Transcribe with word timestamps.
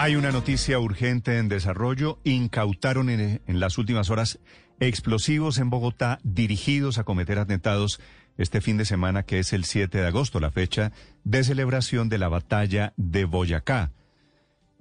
Hay 0.00 0.14
una 0.14 0.30
noticia 0.30 0.78
urgente 0.78 1.38
en 1.38 1.48
desarrollo. 1.48 2.20
Incautaron 2.22 3.10
en, 3.10 3.40
las 3.48 3.78
últimas 3.78 4.10
horas 4.10 4.38
explosivos 4.78 5.58
en 5.58 5.70
Bogotá 5.70 6.20
dirigidos 6.22 6.98
a 6.98 7.04
cometer 7.04 7.40
atentados 7.40 8.00
este 8.36 8.60
fin 8.60 8.76
de 8.76 8.84
semana 8.84 9.24
que 9.24 9.40
es 9.40 9.52
el 9.52 9.64
7 9.64 9.98
de 9.98 10.06
agosto, 10.06 10.38
la 10.38 10.52
fecha 10.52 10.92
de 11.24 11.42
celebración 11.42 12.08
de 12.08 12.18
la 12.18 12.28
batalla 12.28 12.92
de 12.96 13.24
Boyacá. 13.24 13.90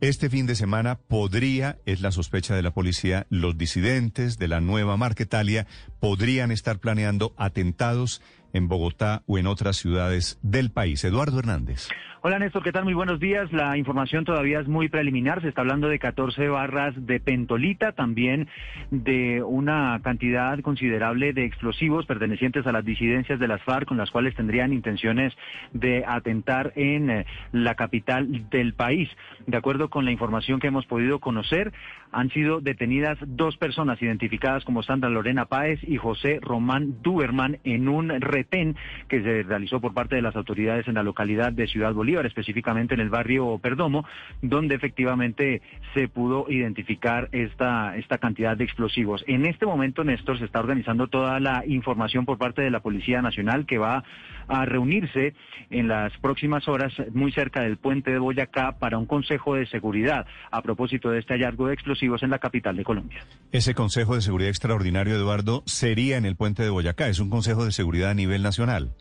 Este 0.01 0.29
fin 0.29 0.45
de 0.45 0.53
semana 0.53 0.99
podría, 0.99 1.79
es 1.88 2.02
la 2.02 2.12
sospecha 2.12 2.56
de 2.56 2.62
la 2.62 2.70
policía, 2.70 3.26
los 3.31 3.58
disidentes 3.58 4.38
de 4.38 4.47
la 4.47 4.62
nueva 4.62 4.97
Marquetalia 4.97 5.65
podrían 5.99 6.52
estar 6.52 6.78
planeando 6.78 7.34
atentados 7.38 8.22
en 8.58 8.67
Bogotá 8.67 9.24
o 9.28 9.37
en 9.37 9.47
otras 9.47 9.78
ciudades 9.78 10.39
del 10.42 10.71
país. 10.71 11.03
Eduardo 11.03 11.39
Hernández. 11.39 11.87
Hola 12.21 12.39
Néstor, 12.39 12.63
¿qué 12.63 12.71
tal? 12.71 12.83
Muy 12.83 12.96
buenos 12.96 13.19
días. 13.19 13.53
La 13.53 13.78
información 13.78 14.26
todavía 14.26 14.60
es 14.60 14.67
muy 14.67 14.89
preliminar. 14.89 15.42
Se 15.42 15.49
está 15.49 15.62
hablando 15.62 15.87
de 15.87 15.99
14 15.99 16.49
barras 16.49 16.93
de 16.98 17.20
pentolita, 17.20 17.91
también 17.91 18.49
de 18.89 19.43
una 19.43 20.02
cantidad 20.03 20.59
considerable 20.61 21.31
de 21.31 21.45
explosivos 21.45 22.07
pertenecientes 22.07 22.66
a 22.66 22.71
las 22.71 22.83
disidencias 22.83 23.39
de 23.39 23.47
las 23.47 23.61
FARC, 23.61 23.88
con 23.88 23.97
las 23.97 24.09
cuales 24.09 24.35
tendrían 24.35 24.73
intenciones 24.73 25.31
de 25.73 26.03
atentar 26.08 26.73
en 26.75 27.11
eh, 27.11 27.25
la 27.52 27.75
capital 27.75 28.49
del 28.49 28.73
país. 28.73 29.09
De 29.45 29.55
acuerdo 29.55 29.89
con 29.89 30.03
la 30.03 30.11
información 30.11 30.59
que 30.59 30.67
hemos 30.67 30.88
podido 30.88 31.19
conocer, 31.19 31.71
han 32.11 32.30
sido 32.31 32.61
detenidas 32.61 33.17
dos 33.21 33.58
personas 33.58 34.02
identificadas 34.02 34.66
como 34.66 34.81
Sandra 34.81 35.09
Lorena 35.09 35.45
Páez 35.45 35.80
y 35.83 35.97
José 35.97 36.39
Román 36.41 37.02
Duberman 37.03 37.59
en 37.63 37.88
un 37.89 38.09
retén 38.47 38.75
que 39.07 39.21
se 39.21 39.43
realizó 39.43 39.79
por 39.79 39.93
parte 39.93 40.15
de 40.15 40.21
las 40.21 40.35
autoridades 40.35 40.88
en 40.88 40.95
la 40.95 41.03
localidad 41.03 41.51
de 41.51 41.67
Ciudad 41.67 41.93
Bolívar, 41.93 42.25
específicamente 42.25 42.93
en 42.93 43.01
el 43.01 43.09
barrio 43.09 43.59
Perdomo, 43.59 44.05
donde 44.41 44.75
efectivamente 44.75 45.61
se 45.93 46.07
pudo 46.07 46.45
identificar 46.49 47.29
esta, 47.31 47.97
esta 47.97 48.17
cantidad 48.17 48.57
de 48.57 48.63
explosivos. 48.63 49.23
En 49.27 49.45
este 49.45 49.66
momento, 49.66 50.03
Néstor, 50.03 50.39
se 50.39 50.45
está 50.45 50.59
organizando 50.59 51.07
toda 51.07 51.39
la 51.39 51.63
información 51.67 52.25
por 52.25 52.38
parte 52.38 52.61
de 52.61 52.72
la 52.72 52.80
Policía 52.80 53.22
Nacional 53.22 53.66
que 53.66 53.77
va 53.77 54.03
a 54.47 54.66
reunirse 54.66 55.33
en 55.69 55.88
las 55.89 56.13
próximas 56.19 56.67
horas 56.67 56.94
muy 57.13 57.31
cerca 57.33 57.61
del 57.61 57.77
puente 57.77 58.11
de 58.11 58.19
Boyacá 58.19 58.77
para 58.79 58.97
un 58.97 59.05
consejo 59.05 59.55
de 59.55 59.66
seguridad 59.66 60.25
a 60.52 60.61
propósito 60.61 61.09
de 61.09 61.19
este 61.19 61.33
hallazgo 61.33 61.67
de 61.67 61.73
explosivos 61.73 62.23
en 62.23 62.29
la 62.29 62.39
capital 62.39 62.77
de 62.77 62.83
Colombia. 62.83 63.25
Ese 63.52 63.73
consejo 63.73 64.16
de 64.16 64.22
seguridad 64.22 64.50
extraordinario, 64.50 65.16
Eduardo, 65.16 65.63
sería 65.66 66.17
en 66.17 66.25
el 66.25 66.35
puente 66.35 66.63
de 66.63 66.69
Boyacá. 66.69 67.09
Es 67.09 67.19
un 67.19 67.29
consejo 67.29 67.66
de 67.66 67.72
seguridad 67.72 68.11
a 68.11 68.13
nivel 68.13 68.27
nacional. 68.44 68.92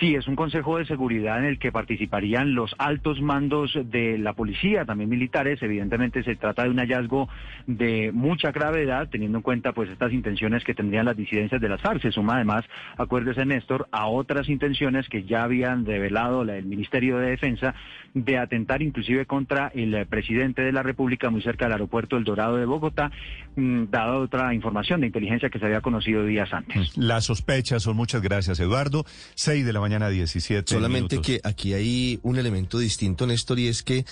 Sí, 0.00 0.14
es 0.16 0.26
un 0.26 0.34
consejo 0.34 0.78
de 0.78 0.86
seguridad 0.86 1.38
en 1.38 1.44
el 1.44 1.58
que 1.58 1.70
participarían 1.70 2.54
los 2.54 2.74
altos 2.78 3.20
mandos 3.20 3.78
de 3.84 4.18
la 4.18 4.32
policía, 4.32 4.84
también 4.84 5.08
militares. 5.08 5.62
Evidentemente 5.62 6.24
se 6.24 6.34
trata 6.34 6.64
de 6.64 6.70
un 6.70 6.78
hallazgo 6.78 7.28
de 7.66 8.10
mucha 8.12 8.50
gravedad, 8.50 9.08
teniendo 9.08 9.38
en 9.38 9.42
cuenta 9.42 9.72
pues 9.72 9.88
estas 9.90 10.12
intenciones 10.12 10.64
que 10.64 10.74
tendrían 10.74 11.06
las 11.06 11.16
disidencias 11.16 11.60
de 11.60 11.68
las 11.68 11.80
FARC. 11.80 12.10
Suma 12.10 12.34
además, 12.36 12.64
acuérdese 12.96 13.46
Néstor, 13.46 13.88
a 13.92 14.06
otras 14.06 14.48
intenciones 14.48 15.08
que 15.08 15.24
ya 15.24 15.44
habían 15.44 15.86
revelado 15.86 16.42
el 16.42 16.66
Ministerio 16.66 17.18
de 17.18 17.30
Defensa 17.30 17.74
de 18.14 18.38
atentar 18.38 18.82
inclusive 18.82 19.26
contra 19.26 19.72
el 19.74 20.06
presidente 20.06 20.62
de 20.62 20.72
la 20.72 20.82
República 20.82 21.30
muy 21.30 21.42
cerca 21.42 21.66
del 21.66 21.72
aeropuerto 21.72 22.16
El 22.16 22.24
Dorado 22.24 22.56
de 22.56 22.64
Bogotá, 22.64 23.10
mm, 23.56 23.84
dada 23.90 24.18
otra 24.18 24.54
información 24.54 25.00
de 25.00 25.08
inteligencia 25.08 25.50
que 25.50 25.58
se 25.58 25.66
había 25.66 25.80
conocido 25.80 26.24
días 26.24 26.52
antes. 26.52 26.96
Las 26.96 27.24
sospechas 27.24 27.82
son 27.82 27.96
muchas 27.96 28.22
gracias, 28.22 28.60
Eduardo. 28.60 29.04
Seis 29.34 29.66
de 29.66 29.72
la 29.72 29.80
mañana 29.84 30.08
17. 30.08 30.72
Solamente 30.72 31.20
que 31.20 31.42
aquí 31.44 31.74
hay 31.74 32.18
un 32.22 32.38
elemento 32.38 32.78
distinto, 32.78 33.26
Néstor, 33.26 33.58
y 33.58 33.68
es 33.68 33.82
que 33.82 34.06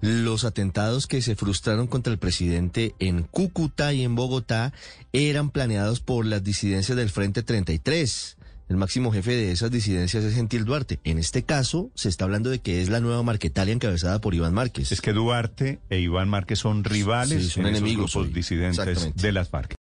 los 0.00 0.44
atentados 0.44 1.08
que 1.08 1.20
se 1.20 1.34
frustraron 1.34 1.88
contra 1.88 2.12
el 2.12 2.18
presidente 2.20 2.94
en 3.00 3.24
Cúcuta 3.24 3.92
y 3.92 4.04
en 4.04 4.14
Bogotá 4.14 4.72
eran 5.12 5.50
planeados 5.50 5.98
por 5.98 6.26
las 6.26 6.44
disidencias 6.44 6.96
del 6.96 7.10
Frente 7.10 7.42
33. 7.42 8.36
El 8.68 8.76
máximo 8.76 9.10
jefe 9.10 9.32
de 9.32 9.50
esas 9.50 9.72
disidencias 9.72 10.22
es 10.22 10.34
Gentil 10.34 10.64
Duarte. 10.64 11.00
En 11.02 11.18
este 11.18 11.42
caso, 11.42 11.90
se 11.96 12.08
está 12.08 12.24
hablando 12.24 12.50
de 12.50 12.60
que 12.60 12.80
es 12.82 12.88
la 12.88 13.00
nueva 13.00 13.24
Marquetalia 13.24 13.74
encabezada 13.74 14.20
por 14.20 14.34
Iván 14.34 14.54
Márquez. 14.54 14.92
Es 14.92 15.00
que 15.00 15.12
Duarte 15.12 15.80
e 15.90 15.98
Iván 15.98 16.28
Márquez 16.28 16.60
son 16.60 16.84
rivales, 16.84 17.44
sí, 17.44 17.50
son 17.50 17.66
en 17.66 17.76
enemigos 17.76 18.10
esos 18.10 18.22
grupos 18.22 18.34
disidentes 18.34 19.14
de 19.14 19.32
las 19.32 19.48
FARC. 19.48 19.74